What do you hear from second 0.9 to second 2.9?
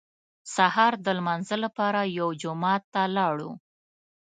د لمانځه لپاره یو جومات